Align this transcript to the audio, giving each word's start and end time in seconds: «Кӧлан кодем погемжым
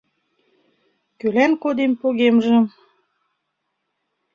«Кӧлан 1.19 1.51
кодем 1.63 1.91
погемжым 2.01 2.65